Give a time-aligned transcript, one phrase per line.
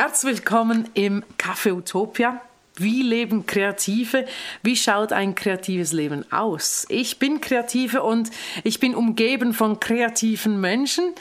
[0.00, 2.40] Herzlich willkommen im Café Utopia.
[2.76, 4.26] Wie leben Kreative?
[4.62, 6.86] Wie schaut ein kreatives Leben aus?
[6.88, 8.30] Ich bin Kreative und
[8.62, 11.16] ich bin umgeben von kreativen Menschen.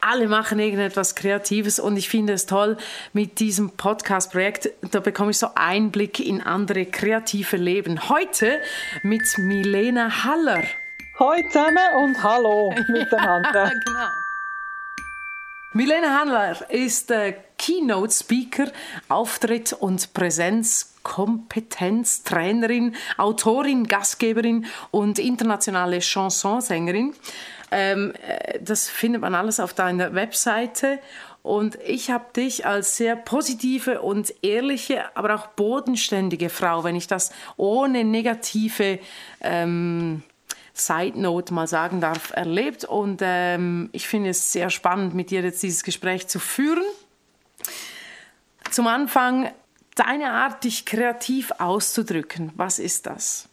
[0.00, 2.78] Alle machen irgendetwas Kreatives und ich finde es toll
[3.12, 4.70] mit diesem Podcast-Projekt.
[4.90, 8.08] Da bekomme ich so Einblick in andere kreative Leben.
[8.08, 8.62] Heute
[9.02, 10.62] mit Milena Haller.
[11.18, 13.64] Heute zusammen und hallo miteinander.
[13.64, 14.21] Ja, genau.
[15.74, 17.12] Milena Haller ist
[17.56, 18.70] Keynote Speaker,
[19.08, 27.14] Auftritt und Präsenz Kompetenztrainerin, Autorin, Gastgeberin und internationale Chansonsängerin.
[27.70, 30.98] Ähm, äh, das findet man alles auf deiner Webseite.
[31.42, 37.08] Und ich habe dich als sehr positive und ehrliche, aber auch bodenständige Frau, wenn ich
[37.08, 39.00] das ohne negative
[39.40, 40.22] ähm,
[40.74, 42.84] Side Note mal sagen darf, erlebt.
[42.84, 46.84] Und ähm, ich finde es sehr spannend, mit dir jetzt dieses Gespräch zu führen.
[48.70, 49.52] Zum Anfang
[49.94, 52.52] deine Art, dich kreativ auszudrücken.
[52.56, 53.48] Was ist das?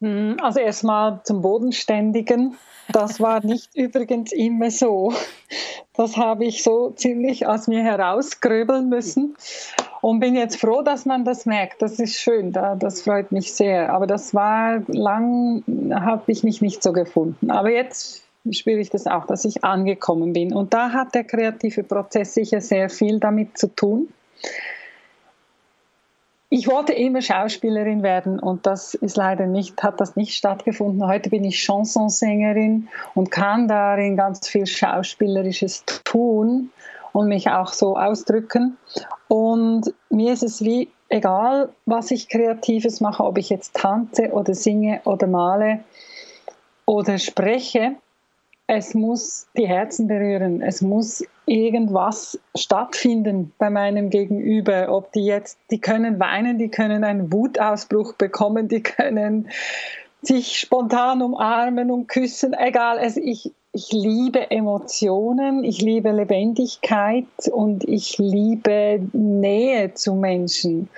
[0.00, 2.56] Hm, also erstmal zum Bodenständigen.
[2.92, 5.12] Das war nicht übrigens immer so.
[5.94, 9.36] Das habe ich so ziemlich aus mir herausgröbeln müssen
[10.02, 11.80] und bin jetzt froh, dass man das merkt.
[11.80, 13.92] Das ist schön, das freut mich sehr.
[13.92, 17.50] Aber das war lang, habe ich mich nicht so gefunden.
[17.50, 20.54] Aber jetzt spüre ich das auch, dass ich angekommen bin.
[20.54, 24.08] Und da hat der kreative Prozess sicher sehr viel damit zu tun.
[26.58, 31.06] Ich wollte immer Schauspielerin werden und das ist leider nicht, hat das nicht stattgefunden.
[31.06, 36.70] Heute bin ich Chansonsängerin und kann darin ganz viel Schauspielerisches tun
[37.12, 38.78] und mich auch so ausdrücken.
[39.28, 44.54] Und mir ist es wie egal, was ich Kreatives mache, ob ich jetzt tanze oder
[44.54, 45.80] singe oder male
[46.86, 47.96] oder spreche
[48.66, 55.58] es muss die Herzen berühren, es muss irgendwas stattfinden bei meinem Gegenüber, ob die jetzt,
[55.70, 59.48] die können weinen, die können einen Wutausbruch bekommen, die können
[60.22, 67.84] sich spontan umarmen und küssen, egal, also ich, ich liebe Emotionen, ich liebe Lebendigkeit und
[67.84, 70.88] ich liebe Nähe zu Menschen.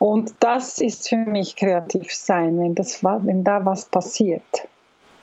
[0.00, 4.42] Und das ist für mich kreativ sein, wenn, das, wenn da was passiert.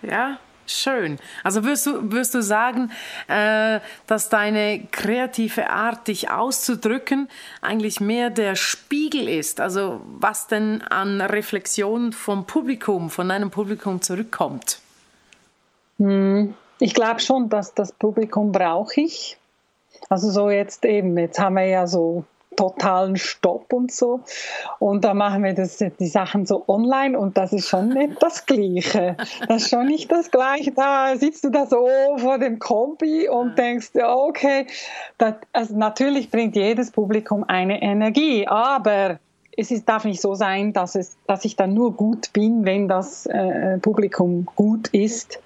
[0.04, 0.40] Ja,
[0.72, 1.20] Schön.
[1.44, 2.92] Also wirst du, wirst du sagen,
[3.28, 7.28] äh, dass deine kreative Art, dich auszudrücken,
[7.62, 9.59] eigentlich mehr der Spiegel ist?
[9.59, 14.80] Also was denn an Reflexion vom Publikum, von deinem Publikum zurückkommt?
[16.00, 19.38] Hm, ich glaube schon, dass das Publikum brauche ich.
[20.09, 22.26] Also so jetzt eben, jetzt haben wir ja so
[22.62, 24.22] totalen Stopp und so.
[24.78, 28.46] Und da machen wir das, die Sachen so online und das ist schon nicht das
[28.46, 29.18] Gleiche.
[29.48, 30.72] Das ist schon nicht das Gleiche.
[30.72, 34.68] Da sitzt du da so vor dem Kombi und denkst, ja, okay,
[35.18, 39.20] das, also natürlich bringt jedes Publikum eine Energie, aber
[39.58, 42.88] es ist, darf nicht so sein, dass, es, dass ich dann nur gut bin, wenn
[42.88, 45.40] das äh, Publikum gut ist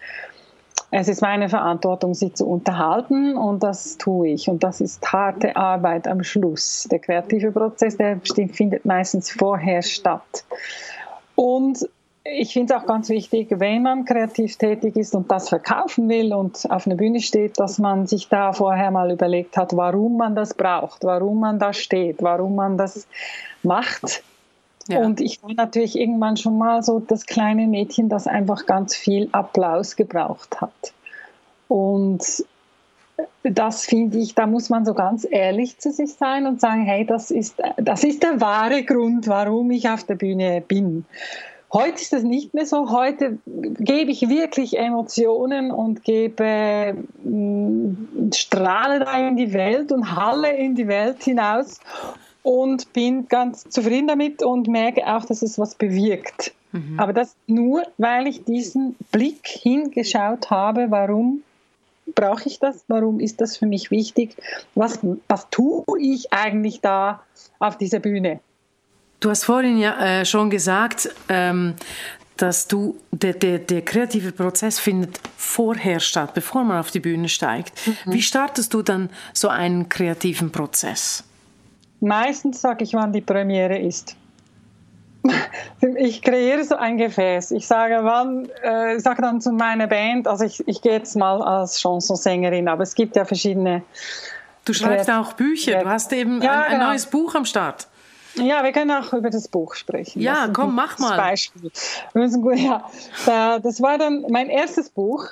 [0.98, 4.48] es ist meine Verantwortung, sie zu unterhalten und das tue ich.
[4.48, 6.88] Und das ist harte Arbeit am Schluss.
[6.90, 10.46] Der kreative Prozess, der findet meistens vorher statt.
[11.36, 11.86] Und
[12.24, 16.34] ich finde es auch ganz wichtig, wenn man kreativ tätig ist und das verkaufen will
[16.34, 20.34] und auf einer Bühne steht, dass man sich da vorher mal überlegt hat, warum man
[20.34, 23.06] das braucht, warum man da steht, warum man das
[23.64, 24.24] macht
[24.88, 25.00] ja.
[25.00, 29.30] Und ich war natürlich irgendwann schon mal so das kleine Mädchen, das einfach ganz viel
[29.32, 30.94] Applaus gebraucht hat.
[31.68, 32.46] Und
[33.44, 37.06] das finde ich, da muss man so ganz ehrlich zu sich sein und sagen, hey,
[37.06, 41.06] das ist, das ist der wahre Grund, warum ich auf der Bühne bin.
[41.74, 42.92] Heute ist das nicht mehr so.
[42.92, 50.56] Heute gebe ich wirklich Emotionen und gebe mm, Strahle da in die Welt und Halle
[50.56, 51.80] in die Welt hinaus
[52.46, 56.54] und bin ganz zufrieden damit und merke auch, dass es was bewirkt.
[56.74, 57.00] Mhm.
[57.00, 61.42] Aber das nur, weil ich diesen Blick hingeschaut habe, warum
[62.14, 64.38] brauche ich das, warum ist das für mich wichtig,
[64.76, 67.24] was, was tue ich eigentlich da
[67.58, 68.40] auf dieser Bühne.
[69.22, 71.74] Du hast vorhin ja äh, schon gesagt, ähm,
[72.38, 77.28] dass du der, der, der kreative Prozess findet vorher statt, bevor man auf die Bühne
[77.28, 77.74] steigt.
[77.88, 78.14] Mhm.
[78.14, 81.24] Wie startest du dann so einen kreativen Prozess?
[82.06, 84.16] Meistens sage ich, wann die Premiere ist.
[85.98, 87.50] Ich kreiere so ein Gefäß.
[87.50, 91.42] Ich sage, wann, äh, sage dann zu meiner Band, also ich, ich gehe jetzt mal
[91.42, 93.82] als Chansonsängerin, aber es gibt ja verschiedene.
[94.66, 96.90] Du schreibst auch Bücher, du hast eben ja, ein, ein genau.
[96.90, 97.88] neues Buch am Start.
[98.36, 100.22] Ja, wir können auch über das Buch sprechen.
[100.22, 101.18] Ja, komm, mach mal.
[101.18, 101.72] Beispiel.
[102.56, 105.30] Ja, das war dann mein erstes Buch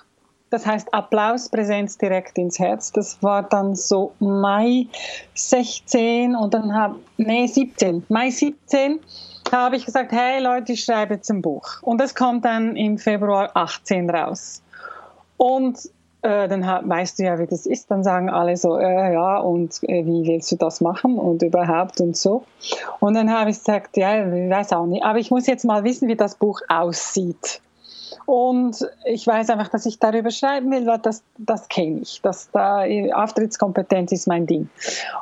[0.53, 2.91] das heißt Applaus, Präsenz direkt ins Herz.
[2.91, 4.85] Das war dann so Mai
[5.33, 8.99] 16 und dann habe, nee, 17, Mai 17
[9.51, 11.81] habe ich gesagt, hey Leute, ich schreibe jetzt ein Buch.
[11.81, 14.61] Und das kommt dann im Februar 18 raus.
[15.37, 15.79] Und
[16.21, 17.89] äh, dann weißt du ja, wie das ist.
[17.89, 21.99] Dann sagen alle so, äh, ja, und äh, wie willst du das machen und überhaupt
[21.99, 22.43] und so.
[22.99, 25.83] Und dann habe ich gesagt, ja, ich weiß auch nicht, aber ich muss jetzt mal
[25.83, 27.59] wissen, wie das Buch aussieht.
[28.25, 32.21] Und ich weiß einfach, dass ich darüber schreiben will, weil das, das kenne ich.
[32.21, 32.83] Das, da,
[33.13, 34.69] Auftrittskompetenz ist mein Ding.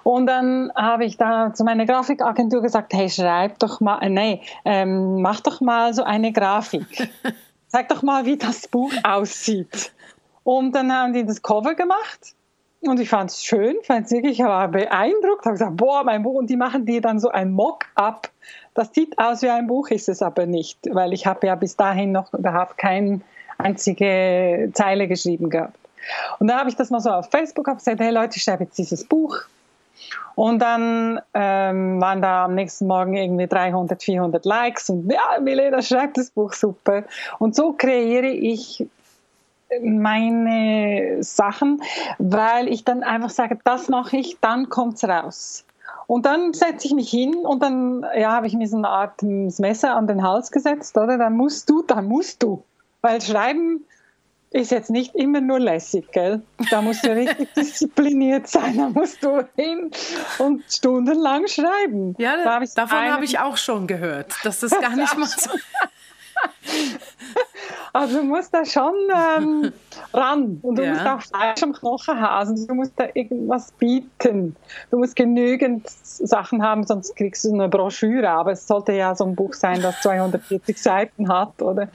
[0.03, 4.41] Und dann habe ich da zu meiner Grafikagentur gesagt, hey, schreib doch mal, äh, nee,
[4.65, 7.09] ähm, mach doch mal so eine Grafik.
[7.67, 9.93] Zeig doch mal, wie das Buch aussieht.
[10.43, 12.35] Und dann haben die das Cover gemacht.
[12.81, 16.23] Und ich fand es schön, fand es wirklich, ich war beeindruckt, habe gesagt, boah, mein
[16.23, 16.33] Buch.
[16.33, 18.29] Und die machen dir dann so ein Mock-up.
[18.73, 21.75] Das sieht aus wie ein Buch, ist es aber nicht, weil ich habe ja bis
[21.75, 23.21] dahin noch überhaupt keine
[23.57, 25.77] einzige Zeile geschrieben gehabt.
[26.39, 28.77] Und dann habe ich das mal so auf Facebook gesagt, hey Leute, ich schreibe jetzt
[28.77, 29.37] dieses Buch.
[30.35, 35.81] Und dann ähm, waren da am nächsten Morgen irgendwie 300, 400 Likes und ja, Milena
[35.81, 37.03] schreibt das Buch super.
[37.37, 38.87] Und so kreiere ich
[39.81, 41.81] meine Sachen,
[42.17, 45.65] weil ich dann einfach sage, das mache ich, dann kommt es raus.
[46.11, 49.23] Und dann setze ich mich hin und dann ja, habe ich mir so eine Art
[49.23, 51.17] Messer an den Hals gesetzt, oder?
[51.17, 52.65] Dann musst du, dann musst du.
[52.99, 53.85] Weil Schreiben
[54.49, 56.41] ist jetzt nicht immer nur lässig, gell?
[56.69, 59.89] Da musst du richtig diszipliniert sein, da musst du hin
[60.39, 62.13] und stundenlang schreiben.
[62.17, 65.49] Ja, da hab davon habe ich auch schon gehört, dass das gar nicht mal so...
[67.93, 68.93] Also du musst da schon
[69.37, 69.73] ähm,
[70.13, 70.93] ran und du ja.
[70.93, 72.49] musst auch Fleisch am Knochen haben.
[72.49, 74.55] Also du musst da irgendwas bieten.
[74.89, 78.29] Du musst genügend Sachen haben, sonst kriegst du eine Broschüre.
[78.29, 81.89] Aber es sollte ja so ein Buch sein, das 240 Seiten hat, oder?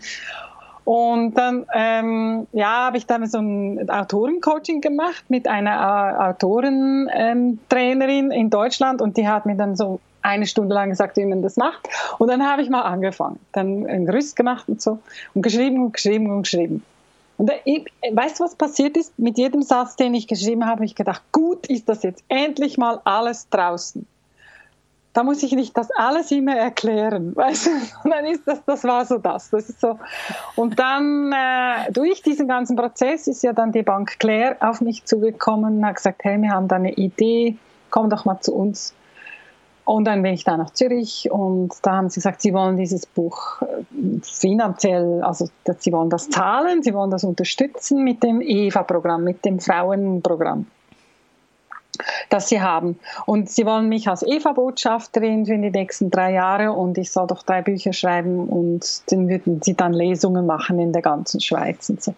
[0.84, 8.26] Und dann ähm, ja, habe ich dann so ein Autorencoaching gemacht mit einer äh, Autorentrainerin
[8.26, 11.42] ähm, in Deutschland und die hat mir dann so eine Stunde lang gesagt, wie man
[11.42, 11.88] das macht.
[12.18, 14.98] Und dann habe ich mal angefangen, dann ein Gerüst gemacht und so
[15.34, 16.84] und geschrieben und geschrieben und geschrieben.
[17.38, 19.18] Und ich, weißt du, was passiert ist?
[19.18, 22.78] Mit jedem Satz, den ich geschrieben habe, habe ich gedacht, gut ist das jetzt endlich
[22.78, 24.06] mal alles draußen.
[25.12, 28.10] Da muss ich nicht das alles immer erklären, weißt du?
[28.10, 29.50] Dann ist das, das war so das.
[29.50, 29.98] das ist so.
[30.56, 35.04] Und dann äh, durch diesen ganzen Prozess ist ja dann die Bank Claire auf mich
[35.04, 37.56] zugekommen und hat gesagt, hey, wir haben da eine Idee,
[37.90, 38.94] komm doch mal zu uns.
[39.86, 43.06] Und dann bin ich da nach Zürich und da haben sie gesagt, sie wollen dieses
[43.06, 45.48] Buch äh, finanziell, also
[45.78, 50.66] sie wollen das zahlen, sie wollen das unterstützen mit dem EVA-Programm, mit dem Frauenprogramm,
[52.30, 52.98] das sie haben.
[53.26, 57.44] Und sie wollen mich als EVA-Botschafterin für die nächsten drei Jahre und ich soll doch
[57.44, 62.02] drei Bücher schreiben und dann würden sie dann Lesungen machen in der ganzen Schweiz und
[62.02, 62.12] so.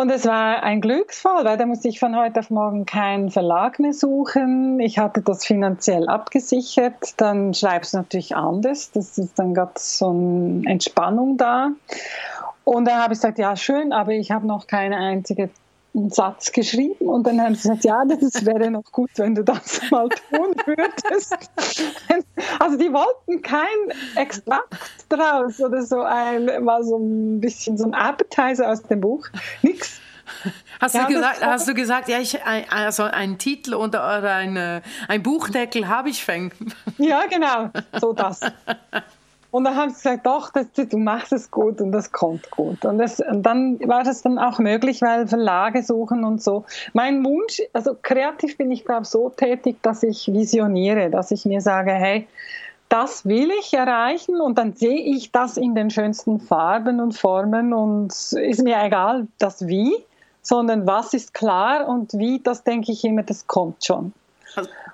[0.00, 3.78] Und es war ein Glücksfall, weil da musste ich von heute auf morgen keinen Verlag
[3.78, 4.80] mehr suchen.
[4.80, 7.20] Ich hatte das finanziell abgesichert.
[7.20, 8.92] Dann schreibst du natürlich anders.
[8.92, 11.72] Das ist dann gerade so eine Entspannung da.
[12.64, 15.50] Und dann habe ich gesagt, ja schön, aber ich habe noch keine einzige
[15.92, 19.80] Satz geschrieben und dann haben sie gesagt, ja, das wäre noch gut, wenn du das
[19.90, 21.36] mal tun würdest.
[22.58, 23.66] Also die wollten kein
[24.14, 24.74] Extrakt
[25.08, 29.26] draus oder so ein, mal so ein bisschen so ein Appetizer aus dem Buch.
[29.62, 30.00] Nix.
[30.80, 34.82] Hast, ja, du gesagt, hast du gesagt, ja, ich, also einen Titel oder, oder eine,
[35.08, 36.54] ein Buchdeckel habe ich fängt?
[36.98, 38.40] Ja, genau, so das.
[39.50, 42.84] Und dann haben sie gesagt, doch, das, du machst es gut und das kommt gut.
[42.84, 46.64] Und, das, und dann war das dann auch möglich, weil Verlage suchen und so.
[46.92, 51.60] Mein Wunsch, also kreativ bin ich, glaube so tätig, dass ich visioniere, dass ich mir
[51.60, 52.28] sage, hey,
[52.88, 57.72] das will ich erreichen und dann sehe ich das in den schönsten Farben und Formen
[57.72, 59.94] und ist mir egal, das wie,
[60.42, 64.12] sondern was ist klar und wie, das denke ich immer, das kommt schon.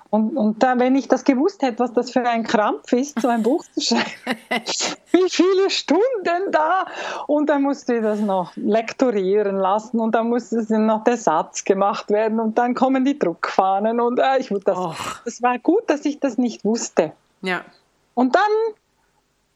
[0.09, 3.27] Und, und da, wenn ich das gewusst hätte, was das für ein Krampf ist, so
[3.27, 4.39] ein Buch zu schreiben,
[5.11, 6.85] wie viele Stunden da
[7.27, 12.09] und dann musste ich das noch lektorieren lassen und dann musste noch der Satz gemacht
[12.09, 14.77] werden und dann kommen die Druckfahnen und äh, ich das,
[15.25, 17.11] das war gut, dass ich das nicht wusste.
[17.41, 17.61] Ja.
[18.13, 18.41] Und dann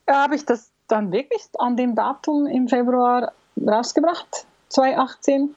[0.05, 3.31] äh, habe ich das dann wirklich an dem Datum im Februar
[3.65, 5.55] rausgebracht, 2018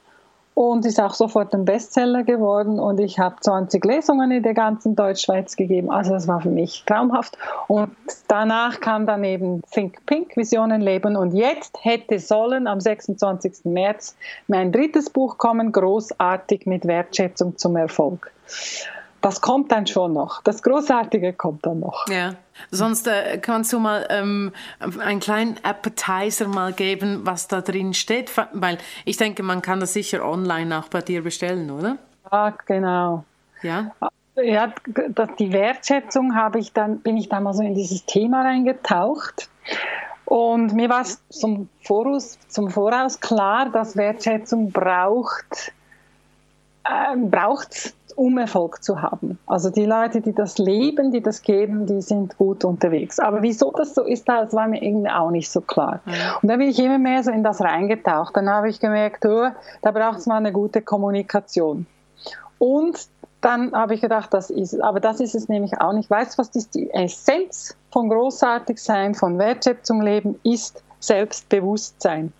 [0.55, 4.95] und ist auch sofort ein Bestseller geworden und ich habe 20 Lesungen in der ganzen
[4.95, 5.91] Deutschschweiz gegeben.
[5.91, 7.37] Also das war für mich traumhaft.
[7.67, 7.91] Und
[8.29, 13.65] danach kam dann eben Think Pink, Visionen leben und jetzt hätte sollen am 26.
[13.65, 14.15] März
[14.47, 18.31] mein drittes Buch kommen, großartig mit Wertschätzung zum Erfolg.
[19.25, 20.43] Das kommt dann schon noch.
[20.43, 22.07] Das Großartige kommt dann noch.
[22.09, 22.35] Ja.
[22.69, 24.51] Sonst äh, kannst du mal ähm,
[24.99, 29.93] einen kleinen Appetizer mal geben, was da drin steht, weil ich denke, man kann das
[29.93, 31.97] sicher online auch bei dir bestellen, oder?
[32.31, 33.25] Ja, genau.
[33.63, 33.91] Ja.
[34.35, 34.71] Ja,
[35.39, 39.49] die Wertschätzung habe ich dann, bin ich da mal so in dieses Thema reingetaucht.
[40.25, 45.73] Und mir war es zum Voraus, zum Voraus klar, dass Wertschätzung braucht,
[46.83, 49.37] äh, braucht um Erfolg zu haben.
[49.45, 53.19] Also die Leute, die das leben, die das geben, die sind gut unterwegs.
[53.19, 56.01] Aber wieso das so ist, das war mir irgendwie auch nicht so klar.
[56.41, 58.35] Und da bin ich immer mehr so in das reingetaucht.
[58.35, 59.49] Dann habe ich gemerkt, oh,
[59.81, 61.85] da braucht es mal eine gute Kommunikation.
[62.57, 63.07] Und
[63.41, 64.79] dann habe ich gedacht, das ist es.
[64.79, 66.09] Aber das ist es nämlich auch nicht.
[66.09, 72.33] Weißt du, was ist die Essenz von Großartigsein, von Wertschätzung leben, ist Selbstbewusstsein.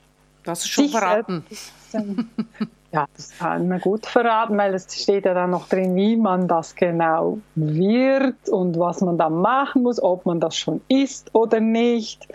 [0.44, 1.46] Das ist schon Sich verraten.
[2.95, 6.47] Ja, das kann man gut verraten, weil es steht ja dann noch drin, wie man
[6.47, 11.59] das genau wird und was man da machen muss, ob man das schon ist oder
[11.59, 12.25] nicht.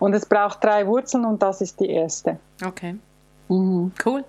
[0.00, 2.38] Und es braucht drei Wurzeln und das ist die erste.
[2.62, 2.96] Okay.
[3.48, 3.92] Mhm.
[4.04, 4.22] Cool.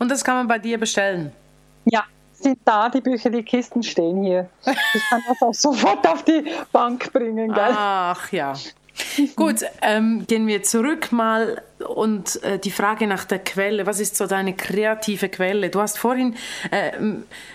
[0.00, 1.30] Und das kann man bei dir bestellen?
[1.84, 2.02] Ja,
[2.32, 4.48] sind da die Bücher, die Kisten stehen hier.
[4.66, 7.54] Ich kann das auch sofort auf die Bank bringen.
[7.54, 7.74] Gell?
[7.76, 8.54] Ach ja.
[9.36, 11.62] Gut, ähm, gehen wir zurück mal
[11.96, 13.86] und äh, die Frage nach der Quelle.
[13.86, 15.70] Was ist so deine kreative Quelle?
[15.70, 16.34] Du hast vorhin,
[16.70, 16.92] äh,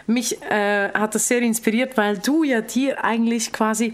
[0.08, 3.94] mich äh, hat das sehr inspiriert, weil du ja dir eigentlich quasi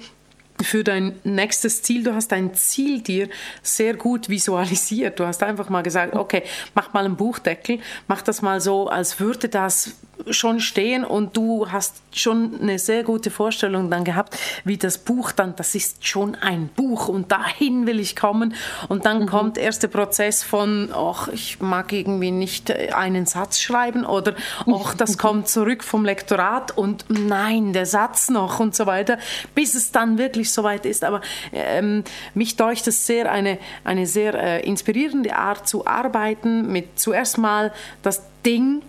[0.61, 3.29] für dein nächstes Ziel, du hast dein Ziel dir
[3.61, 5.19] sehr gut visualisiert.
[5.19, 6.43] Du hast einfach mal gesagt, okay,
[6.75, 9.95] mach mal einen Buchdeckel, mach das mal so, als würde das
[10.29, 15.31] schon stehen und du hast schon eine sehr gute Vorstellung dann gehabt, wie das Buch
[15.31, 18.53] dann, das ist schon ein Buch und dahin will ich kommen
[18.87, 19.25] und dann mhm.
[19.27, 24.35] kommt erst der Prozess von, ach, ich mag irgendwie nicht äh, einen Satz schreiben oder
[24.67, 29.17] ach, das kommt zurück vom Lektorat und nein, der Satz noch und so weiter,
[29.55, 31.03] bis es dann wirklich soweit ist.
[31.03, 31.21] Aber
[31.53, 37.37] ähm, mich deucht es sehr eine, eine sehr äh, inspirierende Art zu arbeiten, mit zuerst
[37.37, 37.71] mal
[38.01, 38.81] das Ding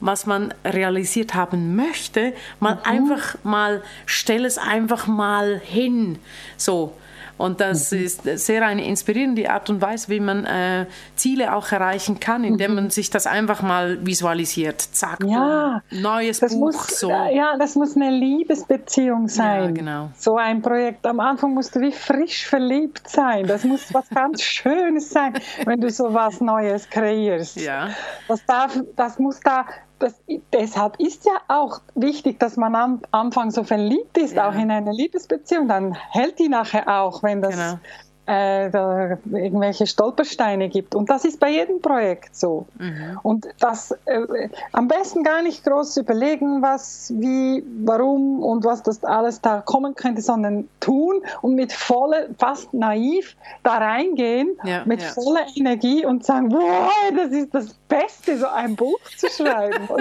[0.00, 2.80] was man realisiert haben möchte, mal mhm.
[2.84, 6.18] einfach mal, stell es einfach mal hin.
[6.56, 6.94] So.
[7.40, 8.00] Und das mhm.
[8.00, 10.84] ist sehr eine inspirierende Art und Weise, wie man äh,
[11.16, 12.74] Ziele auch erreichen kann, indem mhm.
[12.74, 14.78] man sich das einfach mal visualisiert.
[14.78, 16.50] Zack, ja, neues Buch.
[16.50, 17.10] Muss, so.
[17.10, 19.64] Ja, das muss eine Liebesbeziehung sein.
[19.64, 20.10] Ja, genau.
[20.18, 21.06] So ein Projekt.
[21.06, 23.46] Am Anfang musst du wie frisch verliebt sein.
[23.46, 25.32] Das muss was ganz Schönes sein,
[25.64, 27.56] wenn du so was Neues kreierst.
[27.56, 27.88] Ja.
[28.28, 29.64] Das, darf, das muss da
[30.00, 30.14] das,
[30.52, 34.48] deshalb ist ja auch wichtig, dass man am Anfang so verliebt ist, ja.
[34.48, 35.68] auch in eine Liebesbeziehung.
[35.68, 37.78] Dann hält die nachher auch, wenn das genau
[38.30, 40.94] äh, da irgendwelche Stolpersteine gibt.
[40.94, 42.68] Und das ist bei jedem Projekt so.
[42.78, 43.18] Mhm.
[43.24, 49.02] Und das äh, am besten gar nicht groß überlegen, was, wie, warum und was das
[49.02, 53.34] alles da kommen könnte, sondern tun und mit voller, fast naiv
[53.64, 55.08] da reingehen, ja, mit ja.
[55.08, 59.88] voller Energie und sagen, wow, das ist das Beste, so ein Buch zu schreiben.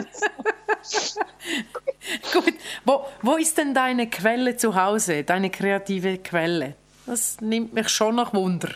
[2.31, 2.53] Gut,
[2.85, 6.75] wo, wo ist denn deine Quelle zu Hause, deine kreative Quelle?
[7.09, 8.69] Das nimmt mich schon nach Wunder.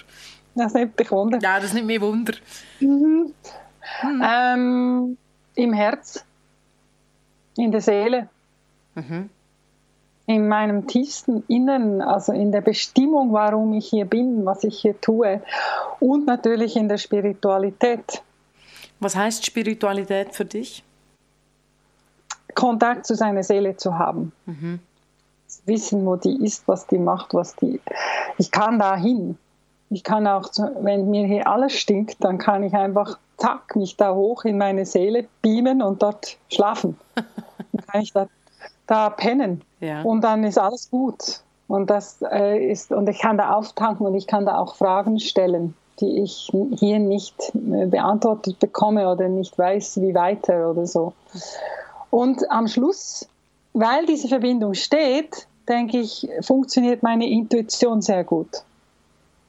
[0.56, 1.38] Das nimmt dich Wunder?
[1.40, 2.34] Ja, das nimmt mich Wunder.
[2.80, 3.32] Mhm.
[4.02, 4.24] Mhm.
[4.28, 5.18] Ähm,
[5.54, 6.26] Im Herz,
[7.56, 8.30] in der Seele,
[8.96, 9.30] mhm.
[10.26, 15.00] in meinem tiefsten Inneren, also in der Bestimmung, warum ich hier bin, was ich hier
[15.00, 15.40] tue
[16.00, 18.24] und natürlich in der Spiritualität.
[19.00, 20.84] Was heißt Spiritualität für dich?
[22.56, 24.32] Kontakt zu seiner Seele zu haben.
[24.48, 24.80] Mhm
[25.66, 27.80] wissen, wo die ist, was die macht, was die.
[28.38, 29.38] Ich kann da hin.
[29.90, 30.50] Ich kann auch,
[30.82, 34.86] wenn mir hier alles stinkt, dann kann ich einfach, zack, mich da hoch in meine
[34.86, 36.98] Seele beamen und dort schlafen.
[37.16, 38.28] dann kann ich da,
[38.88, 39.62] da pennen.
[39.80, 40.02] Ja.
[40.02, 41.44] Und dann ist alles gut.
[41.68, 45.20] Und das äh, ist, und ich kann da auftanken und ich kann da auch Fragen
[45.20, 51.14] stellen, die ich hier nicht äh, beantwortet bekomme oder nicht weiß, wie weiter oder so.
[52.10, 53.28] Und am Schluss
[53.74, 58.64] weil diese Verbindung steht, denke ich, funktioniert meine Intuition sehr gut.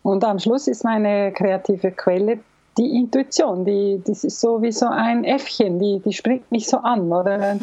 [0.03, 2.41] Und am Schluss ist meine kreative Quelle
[2.77, 6.79] die Intuition, die, das ist so wie so ein Äffchen, die, die springt mich so
[6.79, 7.39] an, oder?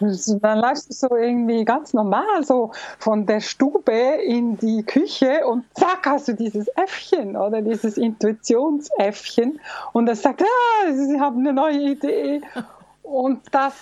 [0.00, 3.92] Dann, läufst du so irgendwie ganz normal so von der Stube
[4.24, 7.60] in die Küche und zack hast du dieses Äffchen, oder?
[7.60, 9.60] Dieses Intuitionsäffchen
[9.92, 12.40] und das sagt, ah, sie haben eine neue Idee.
[13.02, 13.74] Und das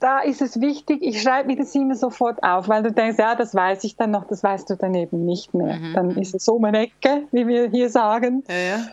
[0.00, 3.34] da ist es wichtig, ich schreibe mir das immer sofort auf, weil du denkst, ja,
[3.34, 5.76] das weiß ich dann noch, das weißt du dann eben nicht mehr.
[5.76, 5.92] Mhm.
[5.94, 8.44] Dann ist es so eine Ecke, wie wir hier sagen.
[8.48, 8.86] Ja, ja.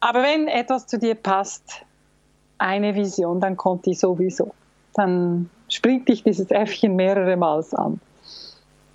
[0.00, 1.84] Aber wenn etwas zu dir passt,
[2.58, 4.52] eine Vision, dann kommt die sowieso.
[4.94, 8.00] Dann springt dich dieses Äffchen mehrere Mal an.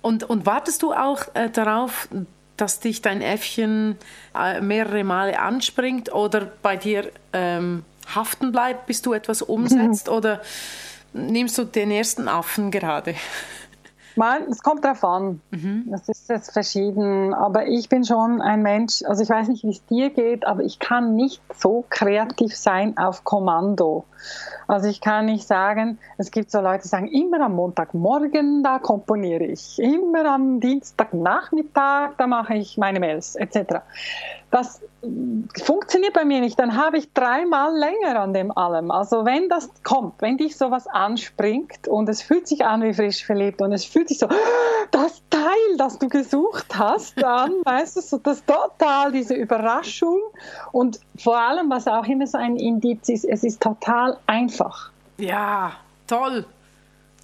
[0.02, 2.08] Und, und wartest du auch äh, darauf,
[2.56, 3.96] dass dich dein Äffchen
[4.38, 7.84] äh, mehrere Male anspringt oder bei dir ähm,
[8.14, 10.08] haften bleibt, bis du etwas umsetzt?
[10.08, 10.12] Mhm.
[10.16, 10.40] Oder
[11.12, 13.14] nimmst du den ersten Affen gerade?
[14.16, 15.42] Man, es kommt darauf an.
[15.50, 15.84] Mhm.
[15.90, 17.34] Das ist jetzt verschieden.
[17.34, 20.62] Aber ich bin schon ein Mensch, also ich weiß nicht, wie es dir geht, aber
[20.62, 24.04] ich kann nicht so kreativ sein auf Kommando.
[24.68, 28.78] Also ich kann nicht sagen, es gibt so Leute, die sagen, immer am Montagmorgen, da
[28.78, 29.78] komponiere ich.
[29.78, 33.82] Immer am Dienstagnachmittag, da mache ich meine Mails, etc.
[34.50, 34.80] Das
[35.62, 36.58] funktioniert bei mir nicht.
[36.58, 38.90] Dann habe ich dreimal länger an dem allem.
[38.90, 43.24] Also wenn das kommt, wenn dich sowas anspringt und es fühlt sich an wie frisch
[43.24, 44.28] verliebt und es fühlt sich so,
[44.92, 50.20] das Teil, das du gesucht hast, dann weißt du so, das total diese Überraschung
[50.72, 54.90] und vor allem, was auch immer so ein Indiz ist, es ist total einfach.
[55.18, 55.72] Ja,
[56.06, 56.46] toll.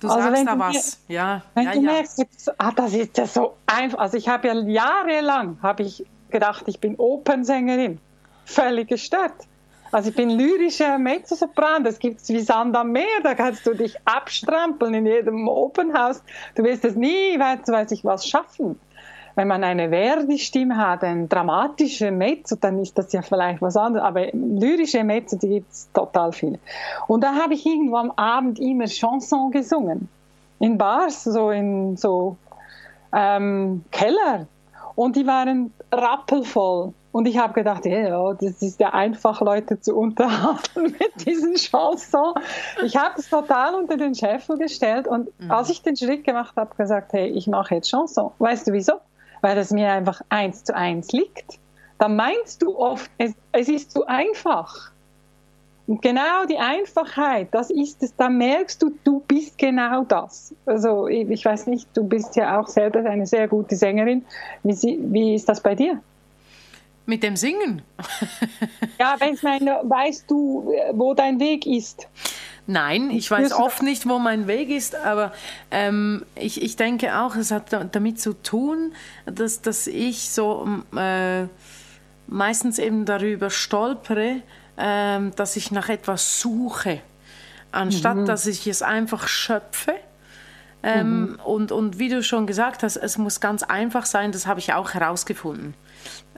[0.00, 0.99] Du also sagst da was.
[1.07, 1.93] Mir, ja, wenn ja, du ja.
[1.93, 2.26] merkst,
[2.59, 3.99] ah, das ist ja so einfach.
[3.99, 7.98] Also ich habe ja jahrelang habe ich gedacht, ich bin Opernsängerin.
[8.44, 9.34] Völlig gestört.
[9.92, 13.74] Also ich bin lyrische Mezzosopran, das gibt es wie Sand am Meer, da kannst du
[13.74, 16.22] dich abstrampeln in jedem Opernhaus.
[16.54, 18.80] Du wirst es nie, weiß, weiß ich was, schaffen.
[19.34, 24.04] Wenn man eine Verdi-Stimme hat, ein dramatische Mezzo, dann ist das ja vielleicht was anderes.
[24.04, 26.58] Aber lyrische Mezzo, die gibt es total viele.
[27.06, 30.08] Und da habe ich irgendwo am Abend immer Chanson gesungen.
[30.58, 32.36] In Bars, so in so
[33.12, 34.46] ähm, Keller.
[34.94, 36.94] Und die waren rappelvoll.
[37.12, 42.34] Und ich habe gedacht, ja, das ist ja einfach, Leute zu unterhalten mit diesen Chansons.
[42.82, 45.50] Ich habe es total unter den Scheffel gestellt und mhm.
[45.50, 48.30] als ich den Schritt gemacht habe, gesagt, hey, ich mache jetzt Chanson.
[48.38, 48.94] Weißt du wieso?
[49.42, 51.58] Weil es mir einfach eins zu eins liegt.
[51.99, 54.92] Dann meinst du oft, es, es ist zu einfach.
[55.92, 60.54] Und genau die Einfachheit, das ist es, da merkst du, du bist genau das.
[60.64, 64.25] Also ich weiß nicht, du bist ja auch selber eine sehr gute Sängerin.
[64.62, 66.00] Wie, wie ist das bei dir?
[67.04, 67.82] Mit dem Singen?
[68.99, 72.08] ja, wenn ich meine, weißt du, wo dein Weg ist?
[72.66, 75.34] Nein, ich weiß oft nicht, wo mein Weg ist, aber
[75.70, 78.94] ähm, ich, ich denke auch, es hat damit zu tun,
[79.26, 81.49] dass, dass ich so äh,
[82.28, 84.40] meistens eben darüber stolpere,
[84.84, 87.00] ähm, dass ich nach etwas suche,
[87.71, 88.26] anstatt mhm.
[88.26, 89.95] dass ich es einfach schöpfe.
[90.84, 91.40] Ähm, mhm.
[91.45, 94.73] und, und wie du schon gesagt hast, es muss ganz einfach sein, das habe ich
[94.73, 95.75] auch herausgefunden.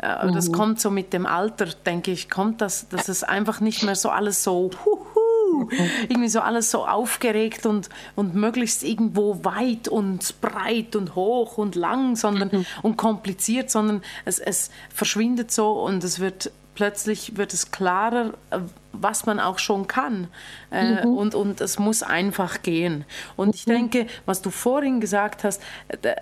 [0.02, 0.34] Äh, mhm.
[0.34, 3.94] Das kommt so mit dem Alter, denke ich, kommt das, dass es einfach nicht mehr
[3.94, 5.70] so alles so huhu,
[6.10, 11.74] irgendwie so alles so aufgeregt und, und möglichst irgendwo weit und breit und hoch und
[11.74, 12.66] lang sondern, mhm.
[12.82, 18.58] und kompliziert, sondern es, es verschwindet so und es wird plötzlich wird es klarer, äh,
[18.92, 20.28] was man auch schon kann.
[20.70, 21.14] Äh, mhm.
[21.14, 23.04] und, und es muss einfach gehen.
[23.36, 23.72] Und ich mhm.
[23.72, 25.62] denke, was du vorhin gesagt hast,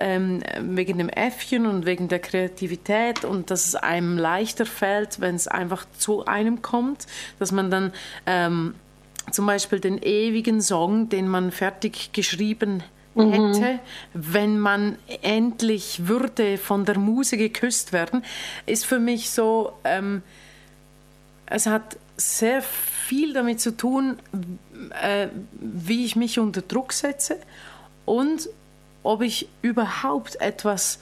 [0.01, 5.35] ähm, wegen dem Äffchen und wegen der Kreativität und dass es einem leichter fällt, wenn
[5.35, 7.07] es einfach zu einem kommt,
[7.39, 7.93] dass man dann
[8.27, 8.75] ähm,
[9.31, 13.33] zum Beispiel den ewigen Song, den man fertig geschrieben hat, Mhm.
[13.33, 13.79] hätte,
[14.15, 18.25] wenn man endlich würde von der Muse geküsst werden,
[18.67, 20.23] ist für mich so, ähm,
[21.47, 24.19] es hat sehr viel damit zu tun,
[25.03, 27.37] äh, wie ich mich unter Druck setze
[28.05, 28.49] und
[29.03, 30.99] ob ich überhaupt etwas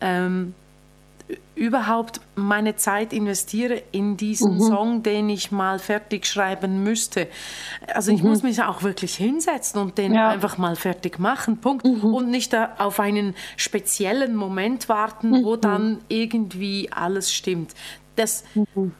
[0.00, 0.54] ähm,
[1.54, 4.60] überhaupt meine Zeit investiere in diesen mhm.
[4.60, 7.28] Song, den ich mal fertig schreiben müsste.
[7.92, 8.30] Also ich mhm.
[8.30, 10.30] muss mich auch wirklich hinsetzen und den ja.
[10.30, 11.84] einfach mal fertig machen, Punkt.
[11.84, 12.14] Mhm.
[12.14, 15.60] Und nicht auf einen speziellen Moment warten, wo mhm.
[15.60, 17.74] dann irgendwie alles stimmt.
[18.16, 18.92] Das, mhm.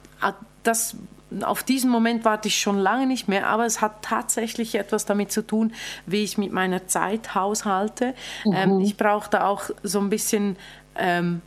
[0.63, 0.97] das
[1.43, 5.33] auf diesen Moment warte ich schon lange nicht mehr, aber es hat tatsächlich etwas damit
[5.33, 5.73] zu tun,
[6.07, 8.15] wie ich mit meiner Zeit haushalte.
[8.45, 8.53] Mhm.
[8.53, 10.57] Ähm, ich brauche da auch so ein bisschen
[10.97, 11.41] ähm,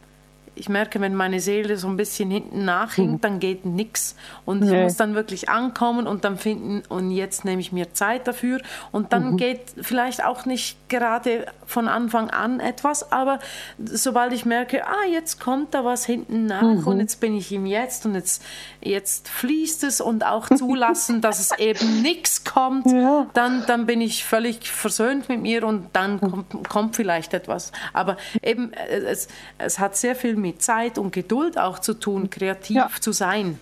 [0.55, 3.21] ich merke, wenn meine Seele so ein bisschen hinten nachhinkt, mhm.
[3.21, 4.15] dann geht nichts.
[4.45, 4.83] Und ich nee.
[4.83, 8.61] muss dann wirklich ankommen und dann finden, und jetzt nehme ich mir Zeit dafür.
[8.91, 9.37] Und dann mhm.
[9.37, 13.39] geht vielleicht auch nicht gerade von Anfang an etwas, aber
[13.83, 16.85] sobald ich merke, ah, jetzt kommt da was hinten nach mhm.
[16.85, 18.43] und jetzt bin ich im Jetzt und jetzt,
[18.81, 23.25] jetzt fließt es und auch zulassen, dass es eben nichts kommt, ja.
[23.33, 26.19] dann, dann bin ich völlig versöhnt mit mir und dann mhm.
[26.19, 27.71] kommt, kommt vielleicht etwas.
[27.93, 32.29] Aber eben, äh, es, es hat sehr viel mit Zeit und Geduld auch zu tun,
[32.29, 32.89] kreativ ja.
[32.99, 33.59] zu sein.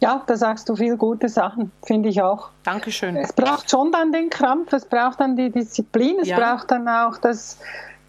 [0.00, 2.50] Ja, da sagst du viel gute Sachen, finde ich auch.
[2.64, 3.16] Dankeschön.
[3.16, 6.38] Es braucht schon dann den Krampf, es braucht dann die Disziplin, es ja.
[6.38, 7.58] braucht dann auch das,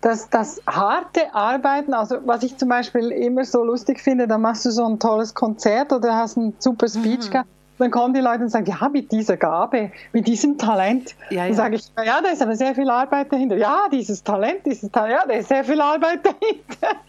[0.01, 1.93] das, das harte Arbeiten.
[1.93, 5.33] Also was ich zum Beispiel immer so lustig finde, da machst du so ein tolles
[5.33, 7.43] Konzert oder hast einen super Speech mhm.
[7.77, 11.15] Dann kommen die Leute und sagen, ja, mit dieser Gabe, mit diesem Talent.
[11.29, 11.47] Ja, ja.
[11.47, 13.55] Dann sage ich, ja, da ist aber sehr viel Arbeit dahinter.
[13.55, 16.99] Ja, dieses Talent, dieses Talent, ja, da ist sehr viel Arbeit dahinter.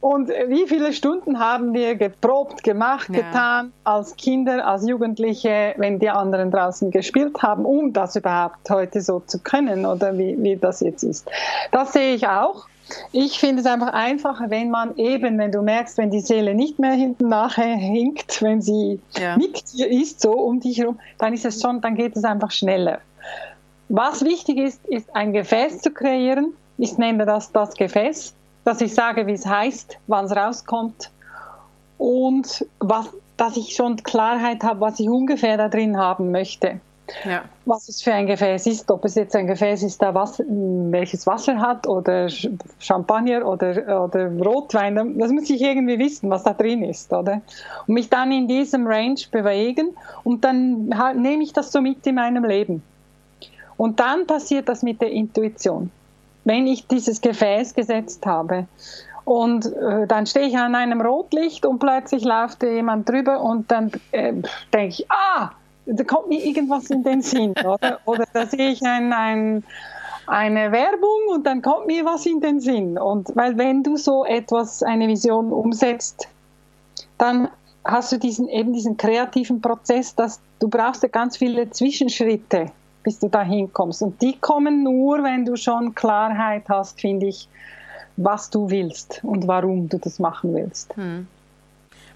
[0.00, 3.22] Und wie viele Stunden haben wir geprobt, gemacht, ja.
[3.22, 9.00] getan als Kinder, als Jugendliche, wenn die anderen draußen gespielt haben, um das überhaupt heute
[9.00, 11.28] so zu können oder wie, wie das jetzt ist.
[11.72, 12.66] Das sehe ich auch.
[13.12, 16.78] Ich finde es einfach einfacher, wenn man eben, wenn du merkst, wenn die Seele nicht
[16.78, 19.36] mehr hinten nachher hinkt, wenn sie ja.
[19.36, 22.50] mit dir ist, so um dich herum, dann ist es schon, dann geht es einfach
[22.50, 23.00] schneller.
[23.88, 26.52] Was wichtig ist, ist ein Gefäß zu kreieren.
[26.76, 31.10] Ich nenne das das Gefäß, dass ich sage, wie es heißt, wann es rauskommt
[31.96, 36.80] und was, dass ich schon Klarheit habe, was ich ungefähr da drin haben möchte.
[37.24, 37.44] Ja.
[37.64, 41.58] Was es für ein Gefäß ist, ob es jetzt ein Gefäß ist, Wasser, welches Wasser
[41.58, 42.28] hat oder
[42.78, 47.40] Champagner oder, oder Rotwein, das muss ich irgendwie wissen, was da drin ist, oder?
[47.86, 52.16] Und mich dann in diesem Range bewegen und dann nehme ich das so mit in
[52.16, 52.82] meinem Leben.
[53.76, 55.90] Und dann passiert das mit der Intuition.
[56.44, 58.66] Wenn ich dieses Gefäß gesetzt habe,
[59.28, 63.92] und äh, dann stehe ich an einem Rotlicht und plötzlich läuft jemand drüber und dann
[64.10, 64.32] äh,
[64.72, 65.50] denke ich, ah,
[65.88, 68.00] da kommt mir irgendwas in den Sinn, oder?
[68.04, 69.64] Oder da sehe ich ein, ein,
[70.26, 72.98] eine Werbung und dann kommt mir was in den Sinn.
[72.98, 76.28] Und weil wenn du so etwas, eine Vision umsetzt,
[77.16, 77.48] dann
[77.84, 82.70] hast du diesen eben diesen kreativen Prozess, dass du brauchst ja ganz viele Zwischenschritte,
[83.02, 84.02] bis du da hinkommst.
[84.02, 87.48] Und die kommen nur, wenn du schon Klarheit hast, finde ich,
[88.18, 90.94] was du willst und warum du das machen willst.
[90.96, 91.26] Hm.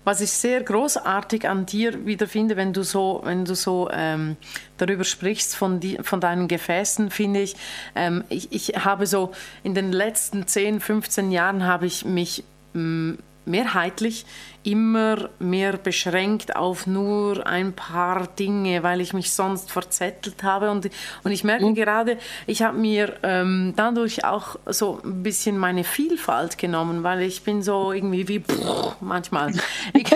[0.05, 4.37] Was ich sehr großartig an dir wieder finde, wenn du so, wenn du so ähm,
[4.77, 7.55] darüber sprichst von, die, von deinen Gefäßen, finde ich,
[7.95, 12.83] ähm, ich, ich habe so in den letzten 10, 15 Jahren habe ich mich mh,
[12.83, 14.25] mm, mehrheitlich
[14.65, 20.71] immer mehr beschränkt auf nur ein paar Dinge, weil ich mich sonst verzettelt habe.
[20.71, 20.89] Und,
[21.25, 21.75] und ich merke mhm.
[21.75, 27.43] gerade, ich habe mir ähm, dadurch auch so ein bisschen meine Vielfalt genommen, weil ich
[27.43, 29.53] bin so irgendwie wie pff, manchmal.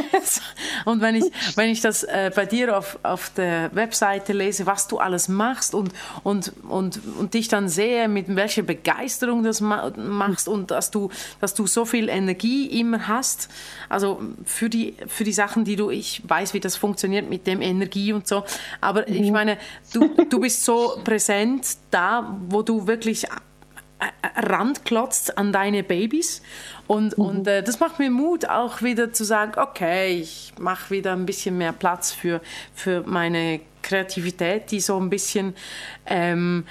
[0.84, 1.24] und wenn ich,
[1.56, 5.74] wenn ich das äh, bei dir auf, auf der Webseite lese, was du alles machst
[5.74, 10.90] und, und, und, und dich dann sehe, mit welcher Begeisterung du das machst und dass
[10.90, 13.48] du, dass du so viel Energie immer hast,
[13.88, 17.62] also für die, für die Sachen, die du, ich weiß, wie das funktioniert mit dem
[17.62, 18.44] Energie und so,
[18.80, 19.14] aber mhm.
[19.14, 19.58] ich meine,
[19.92, 23.26] du, du bist so präsent da, wo du wirklich
[24.36, 26.42] ranklotzt an deine Babys
[26.86, 27.24] und, mhm.
[27.24, 31.26] und äh, das macht mir Mut, auch wieder zu sagen, okay, ich mache wieder ein
[31.26, 32.40] bisschen mehr Platz für,
[32.74, 35.54] für meine Kreativität, die so ein bisschen
[36.06, 36.64] ähm,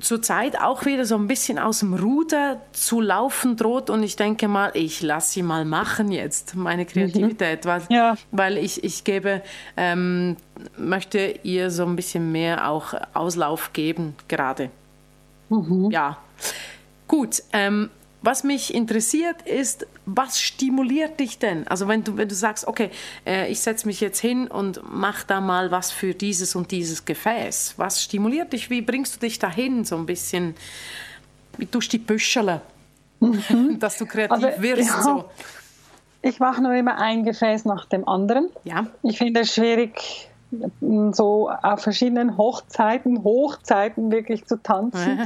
[0.00, 3.90] zurzeit auch wieder so ein bisschen aus dem Ruder zu laufen droht.
[3.90, 7.68] Und ich denke mal, ich lasse sie mal machen jetzt, meine Kreativität, mhm.
[7.68, 8.16] weil, ja.
[8.30, 9.42] weil ich, ich gebe,
[9.76, 10.36] ähm,
[10.78, 14.70] möchte ihr so ein bisschen mehr auch Auslauf geben gerade.
[15.52, 15.90] Mhm.
[15.90, 16.18] Ja,
[17.06, 17.42] gut.
[17.52, 17.90] Ähm,
[18.22, 21.66] was mich interessiert ist, was stimuliert dich denn?
[21.66, 22.90] Also wenn du, wenn du sagst, okay,
[23.26, 27.04] äh, ich setze mich jetzt hin und mach da mal was für dieses und dieses
[27.04, 27.74] Gefäß.
[27.78, 28.70] Was stimuliert dich?
[28.70, 30.54] Wie bringst du dich dahin so ein bisschen
[31.72, 32.60] durch die Büschel,
[33.18, 33.76] mhm.
[33.80, 34.88] dass du kreativ also, wirst?
[34.88, 35.02] Ja.
[35.02, 35.24] So.
[36.22, 38.48] Ich mache nur immer ein Gefäß nach dem anderen.
[38.62, 38.86] Ja.
[39.02, 40.30] Ich finde es schwierig,
[41.12, 45.18] so auf verschiedenen Hochzeiten, Hochzeiten wirklich zu tanzen.
[45.18, 45.24] Ja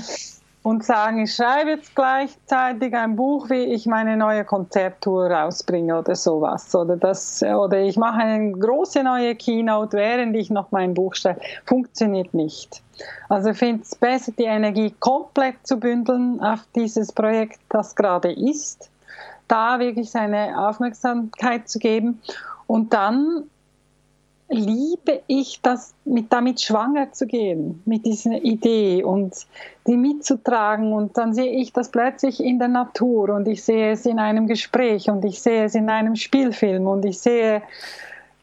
[0.66, 6.16] und sagen, ich schreibe jetzt gleichzeitig ein Buch, wie ich meine neue Konzerttour rausbringe oder
[6.16, 6.74] sowas.
[6.74, 11.40] Oder, das, oder ich mache eine große neue Keynote, während ich noch mein Buch schreibe.
[11.66, 12.82] Funktioniert nicht.
[13.28, 18.32] Also ich finde es besser, die Energie komplett zu bündeln auf dieses Projekt, das gerade
[18.32, 18.90] ist.
[19.46, 22.20] Da wirklich seine Aufmerksamkeit zu geben
[22.66, 23.44] und dann
[24.48, 29.46] liebe ich das, mit, damit schwanger zu gehen, mit dieser Idee und
[29.86, 30.92] die mitzutragen.
[30.92, 34.46] Und dann sehe ich das plötzlich in der Natur und ich sehe es in einem
[34.46, 37.62] Gespräch und ich sehe es in einem Spielfilm und ich sehe,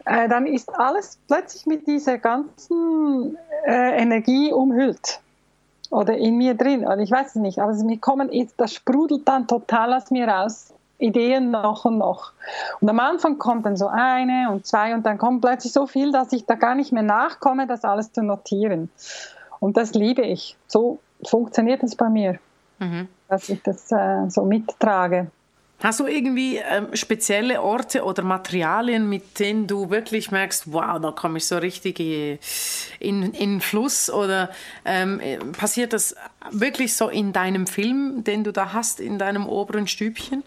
[0.05, 5.21] äh, dann ist alles plötzlich mit dieser ganzen äh, Energie umhüllt
[5.89, 6.85] oder in mir drin.
[6.85, 10.27] Und ich weiß es nicht, aber es mir kommen, das sprudelt dann total aus mir
[10.27, 12.31] raus Ideen noch und noch.
[12.79, 16.11] Und am Anfang kommt dann so eine und zwei und dann kommt plötzlich so viel,
[16.11, 18.89] dass ich da gar nicht mehr nachkomme, das alles zu notieren.
[19.59, 20.57] Und das liebe ich.
[20.67, 22.39] So funktioniert es bei mir,
[22.79, 23.07] mhm.
[23.27, 25.27] dass ich das äh, so mittrage.
[25.83, 31.11] Hast du irgendwie ähm, spezielle Orte oder Materialien, mit denen du wirklich merkst, wow, da
[31.11, 34.09] komme ich so richtig in, in Fluss?
[34.09, 34.49] Oder
[34.85, 35.19] ähm,
[35.51, 36.15] passiert das
[36.51, 40.43] wirklich so in deinem Film, den du da hast, in deinem oberen Stübchen?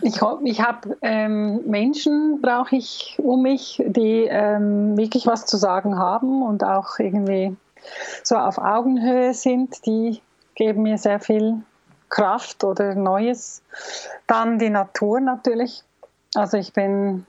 [0.00, 5.98] Ich, ich habe ähm, Menschen, brauche ich um mich, die ähm, wirklich was zu sagen
[5.98, 7.56] haben und auch irgendwie
[8.22, 9.84] so auf Augenhöhe sind.
[9.86, 10.20] Die
[10.54, 11.62] geben mir sehr viel
[12.08, 13.62] Kraft oder Neues.
[14.26, 15.82] Dann die Natur natürlich.
[16.34, 17.26] Also ich bin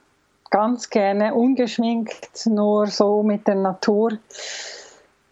[0.49, 4.19] ganz gerne ungeschminkt, nur so mit der Natur.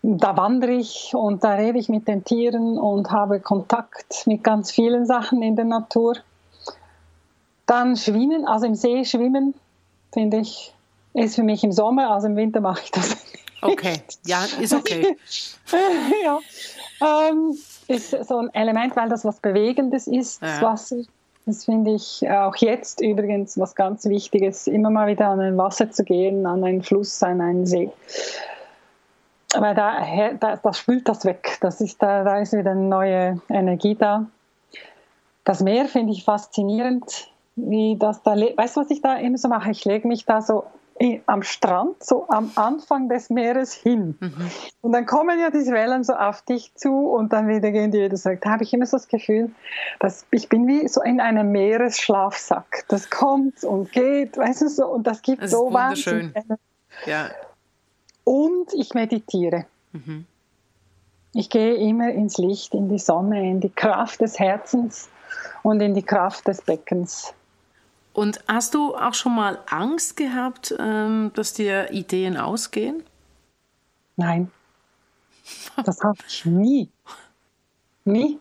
[0.01, 4.71] Da wandere ich und da rede ich mit den Tieren und habe Kontakt mit ganz
[4.71, 6.15] vielen Sachen in der Natur.
[7.65, 9.53] Dann schwimmen, also im See schwimmen,
[10.13, 10.73] finde ich,
[11.13, 13.09] ist für mich im Sommer, also im Winter mache ich das.
[13.09, 13.41] Nicht.
[13.61, 15.15] Okay, ja, ist okay.
[16.23, 16.39] ja,
[17.01, 17.55] ähm,
[17.87, 20.47] ist so ein Element, weil das was Bewegendes ist, ja.
[20.47, 20.97] das Wasser.
[21.45, 25.91] Das finde ich auch jetzt übrigens was ganz Wichtiges, immer mal wieder an ein Wasser
[25.91, 27.91] zu gehen, an einen Fluss, an einen See.
[29.53, 31.57] Weil da, da das spült das weg.
[31.61, 34.27] Das ist, da, da ist wieder eine neue Energie da.
[35.43, 39.47] Das Meer finde ich faszinierend, wie das da, weißt du, was ich da immer so
[39.47, 39.71] mache?
[39.71, 40.65] Ich lege mich da so
[41.25, 44.17] am Strand, so am Anfang des Meeres hin.
[44.19, 44.51] Mhm.
[44.81, 47.99] Und dann kommen ja diese Wellen so auf dich zu und dann wieder gehen die
[47.99, 48.39] wieder zurück.
[48.41, 49.51] Da habe ich immer so das Gefühl,
[49.99, 52.85] dass ich bin wie so in einem Meeresschlafsack.
[52.87, 56.33] Das kommt und geht, weißt du so, und das gibt das so wunderschön.
[57.05, 57.31] Ja.
[58.23, 59.65] Und ich meditiere.
[59.93, 60.25] Mhm.
[61.33, 65.09] Ich gehe immer ins Licht, in die Sonne, in die Kraft des Herzens
[65.63, 67.33] und in die Kraft des Beckens.
[68.13, 73.03] Und hast du auch schon mal Angst gehabt, ähm, dass dir Ideen ausgehen?
[74.17, 74.51] Nein.
[75.85, 76.89] Das habe ich nie.
[78.03, 78.39] Nie.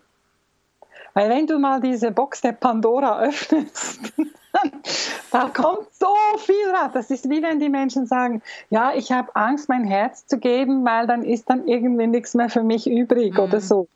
[1.14, 4.12] Weil wenn du mal diese Box der Pandora öffnest,
[5.30, 6.90] da kommt so viel raus.
[6.92, 10.84] Das ist wie wenn die Menschen sagen, ja, ich habe Angst, mein Herz zu geben,
[10.84, 13.40] weil dann ist dann irgendwie nichts mehr für mich übrig mhm.
[13.40, 13.88] oder so.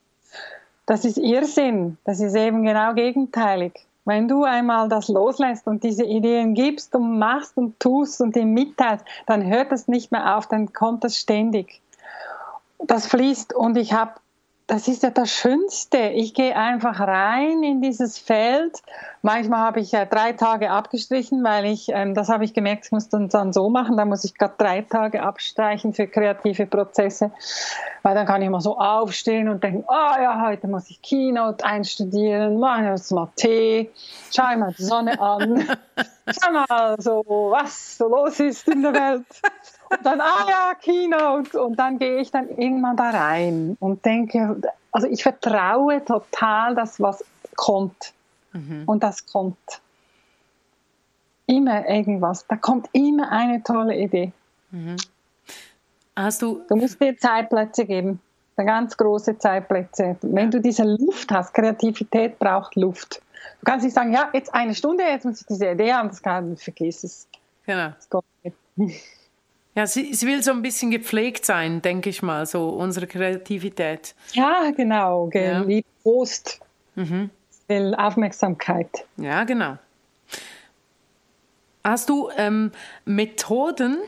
[0.87, 1.99] Das ist Irrsinn.
[2.05, 3.87] Das ist eben genau gegenteilig.
[4.05, 8.53] Wenn du einmal das loslässt und diese Ideen gibst und machst und tust und ihm
[8.53, 11.81] mitteilst, dann hört es nicht mehr auf, dann kommt das ständig.
[12.79, 14.13] Das fließt und ich habe
[14.67, 15.99] das ist ja das Schönste.
[15.99, 18.83] Ich gehe einfach rein in dieses Feld.
[19.21, 22.93] Manchmal habe ich äh, drei Tage abgestrichen, weil ich, ähm, das habe ich gemerkt, ich
[22.93, 23.99] muss dann, dann so machen.
[23.99, 27.31] Da muss ich gerade drei Tage abstreichen für kreative Prozesse,
[28.03, 31.63] weil dann kann ich mal so aufstehen und denken, oh ja, heute muss ich Keynote
[31.65, 33.91] einstudieren, mache jetzt mal Tee,
[34.35, 35.69] schau mal die Sonne an,
[36.27, 39.27] schau mal so, was so los ist in der Welt.
[40.03, 41.63] Dann, ah ja, Keynote.
[41.63, 44.61] Und dann gehe ich dann irgendwann da rein und denke,
[44.93, 47.25] also ich vertraue total, dass was
[47.57, 48.13] kommt.
[48.53, 48.85] Mhm.
[48.87, 49.81] Und das kommt.
[51.47, 52.47] Immer irgendwas.
[52.47, 54.33] Da kommt immer eine tolle Idee.
[54.71, 54.97] Mhm.
[56.17, 56.63] Hast du.
[56.69, 58.21] Du musst dir Zeitplätze geben.
[58.57, 60.17] Ganz große Zeitplätze.
[60.23, 63.21] Wenn du diese Luft hast, Kreativität braucht Luft.
[63.61, 66.23] Du kannst nicht sagen, ja, jetzt eine Stunde, jetzt muss ich diese Idee haben, das
[66.23, 67.27] kann, vergiss es.
[67.67, 67.89] Genau.
[67.89, 68.09] Das
[68.43, 69.05] geht nicht.
[69.75, 74.15] Ja, sie, sie will so ein bisschen gepflegt sein, denke ich mal, so unsere Kreativität.
[74.33, 75.67] Ja, genau, ja.
[75.67, 76.61] wie Prost.
[76.95, 77.31] Mhm.
[77.67, 78.89] Will Aufmerksamkeit.
[79.17, 79.79] Ja, genau.
[81.83, 82.73] Hast du ähm,
[83.05, 83.99] Methoden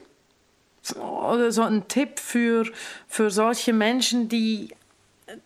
[0.95, 2.67] oder so einen Tipp für,
[3.09, 4.69] für solche Menschen, die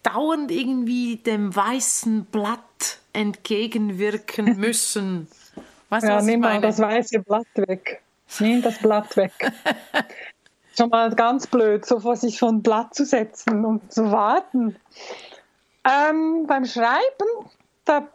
[0.02, 5.28] dauernd irgendwie dem weißen Blatt entgegenwirken müssen?
[5.88, 8.02] Weißt ja, nimm mal das weiße Blatt weg.
[8.38, 9.32] Nimm das Blatt weg.
[10.76, 14.76] Schon mal ganz blöd, so vor sich von Blatt zu setzen und zu warten.
[15.84, 17.50] Ähm, beim Schreiben,
[17.84, 18.06] da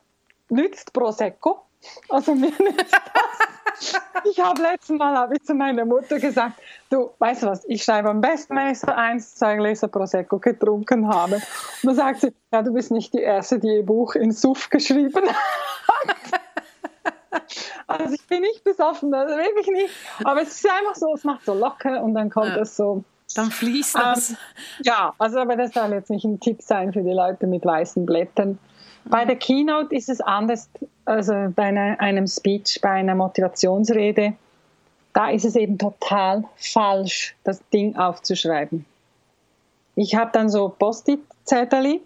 [0.50, 1.66] nützt Prosecco.
[2.10, 4.02] Also mir nützt das.
[4.24, 7.84] Ich habe letztes Mal hab ich zu meiner Mutter gesagt, du, weißt du was, ich
[7.84, 11.36] schreibe am besten, wenn ich so eins, zwei Gläser Prosecco getrunken habe.
[11.36, 11.44] Und
[11.84, 15.28] dann sagt sie, ja, du bist nicht die Erste, die ihr Buch in Suff geschrieben
[15.28, 16.42] hat.
[17.88, 19.94] Also ich bin nicht besoffen, also wirklich nicht.
[20.24, 22.62] Aber es ist einfach so, es macht so locker und dann kommt ja.
[22.62, 23.04] es so.
[23.36, 24.32] Dann fließt das.
[24.32, 24.38] Ähm,
[24.84, 28.06] ja, also aber das soll jetzt nicht ein Tipp sein für die Leute mit weißen
[28.06, 28.60] Blättern.
[29.06, 30.70] Bei der Keynote ist es anders,
[31.06, 34.34] also bei einer, einem Speech, bei einer Motivationsrede,
[35.14, 38.86] da ist es eben total falsch, das Ding aufzuschreiben.
[39.96, 42.02] Ich habe dann so Post-it-Zettel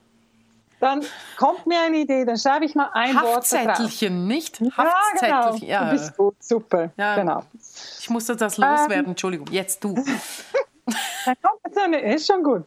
[0.79, 1.03] dann
[1.37, 4.59] kommt mir eine Idee, dann schreibe ich mal ein Wort Haftzettelchen, nicht?
[4.61, 5.67] Haftzettelchen.
[5.67, 5.91] Ja, genau.
[5.91, 6.89] Du bist gut, super.
[6.97, 7.15] Ja.
[7.15, 7.43] Genau.
[7.99, 9.93] Ich musste das loswerden, ähm, Entschuldigung, jetzt du.
[11.25, 12.63] dann kommt es eine, ist schon gut.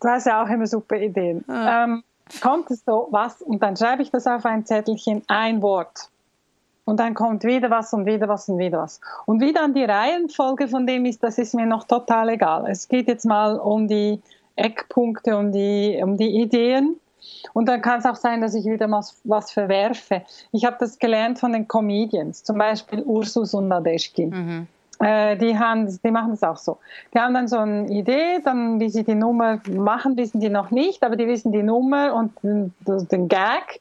[0.00, 1.44] Du hast ja auch immer super Ideen.
[1.48, 1.84] Ja.
[1.84, 2.04] Ähm,
[2.40, 6.10] kommt es so was und dann schreibe ich das auf ein Zettelchen, ein Wort.
[6.84, 9.00] Und dann kommt wieder was und wieder was und wieder was.
[9.26, 12.64] Und wie dann die Reihenfolge von dem ist, das ist mir noch total egal.
[12.66, 14.22] Es geht jetzt mal um die
[14.56, 16.98] Eckpunkte, um die, um die Ideen
[17.52, 20.22] Und dann kann es auch sein, dass ich wieder was, was verwerfe.
[20.52, 24.30] Ich habe das gelernt von den Comedians, zum Beispiel Ursus und Nadeschkin.
[24.30, 24.66] Mhm.
[25.00, 26.78] Äh, die, haben, die machen das auch so.
[27.14, 30.70] Die haben dann so eine Idee, dann wie sie die Nummer machen, wissen die noch
[30.70, 33.80] nicht, aber die wissen die Nummer und den, den Gag.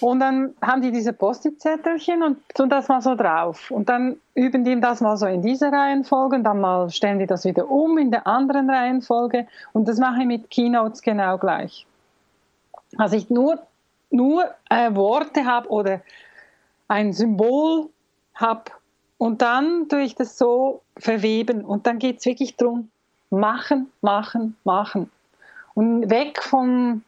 [0.00, 3.70] Und dann haben die diese Post-it-Zettelchen und tun das mal so drauf.
[3.70, 7.26] Und dann üben die das mal so in dieser Reihenfolge und dann mal stellen die
[7.26, 9.46] das wieder um in der anderen Reihenfolge.
[9.72, 11.87] Und das mache ich mit Keynotes genau gleich.
[12.96, 13.58] Also ich nur,
[14.10, 16.00] nur äh, Worte habe oder
[16.88, 17.90] ein Symbol
[18.34, 18.70] habe
[19.18, 22.90] und dann tue ich das so verweben und dann geht es wirklich darum,
[23.30, 25.10] machen, machen, machen.
[25.74, 27.02] Und weg vom,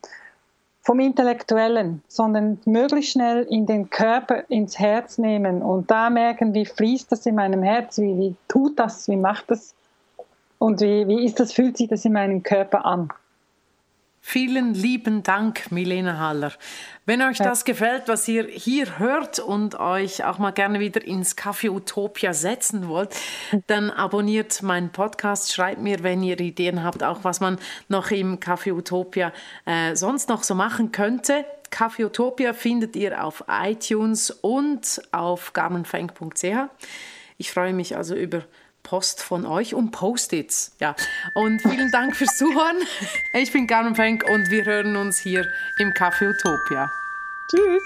[0.82, 6.66] vom Intellektuellen, sondern möglichst schnell in den Körper, ins Herz nehmen und da merken, wie
[6.66, 9.74] fließt das in meinem Herz, wie, wie tut das, wie macht das
[10.58, 13.08] und wie, wie ist das, fühlt sich das in meinem Körper an.
[14.22, 16.52] Vielen lieben Dank, Milena Haller.
[17.06, 21.36] Wenn euch das gefällt, was ihr hier hört und euch auch mal gerne wieder ins
[21.36, 23.16] Café Utopia setzen wollt,
[23.66, 28.38] dann abonniert meinen Podcast, schreibt mir, wenn ihr Ideen habt, auch was man noch im
[28.38, 29.32] Café Utopia
[29.64, 31.46] äh, sonst noch so machen könnte.
[31.72, 36.44] Café Utopia findet ihr auf iTunes und auf garmenfeng.ch.
[37.38, 38.42] Ich freue mich also über
[38.82, 40.72] Post von euch und Post-its.
[40.80, 40.94] Ja.
[41.34, 42.76] Und vielen Dank fürs Zuhören.
[43.32, 45.46] Ich bin Carmen Fenk und wir hören uns hier
[45.78, 46.90] im Café Utopia.
[47.48, 47.82] Tschüss.